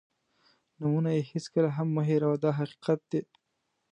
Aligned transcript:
نومونه 0.79 1.09
یې 1.15 1.21
هېڅکله 1.31 1.69
هم 1.77 1.87
مه 1.95 2.03
هېروه 2.09 2.35
دا 2.43 2.51
حقیقت 2.59 2.99
دی. 3.11 3.21